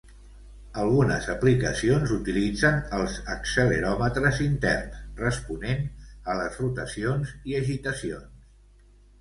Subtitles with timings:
[0.83, 5.87] Algunes aplicacions utilitzen els acceleròmetres interns responent
[6.35, 8.45] a les rotacions i agitacions.